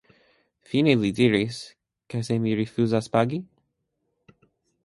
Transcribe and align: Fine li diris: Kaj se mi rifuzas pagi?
Fine 0.69 0.95
li 1.01 1.11
diris: 1.19 1.59
Kaj 2.13 2.23
se 2.31 2.39
mi 2.47 2.57
rifuzas 2.61 3.11
pagi? 3.19 3.41